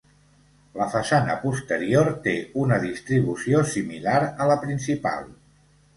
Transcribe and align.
La 0.79 0.85
façana 0.93 1.35
posterior 1.43 2.09
té 2.27 2.35
una 2.63 2.79
distribució 2.87 3.63
similar 3.75 4.19
a 4.23 4.49
la 4.53 4.57
principal. 4.65 5.29